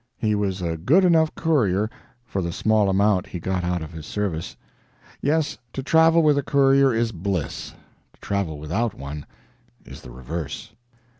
He 0.17 0.33
was 0.33 0.63
a 0.63 0.77
good 0.77 1.05
enough 1.05 1.35
courier 1.35 1.87
for 2.25 2.41
the 2.41 2.51
small 2.51 2.89
amount 2.89 3.27
he 3.27 3.39
got 3.39 3.63
out 3.63 3.83
of 3.83 3.91
his 3.93 4.07
service. 4.07 4.57
Yes, 5.21 5.59
to 5.73 5.83
travel 5.83 6.23
with 6.23 6.39
a 6.39 6.41
courier 6.41 6.91
is 6.91 7.11
bliss, 7.11 7.75
to 8.13 8.19
travel 8.19 8.57
without 8.57 8.95
one 8.95 9.27
is 9.85 10.01
the 10.01 10.09
reverse. 10.09 10.73